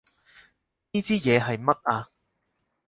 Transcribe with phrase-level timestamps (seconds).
[0.93, 2.09] 呢支嘢係乜啊？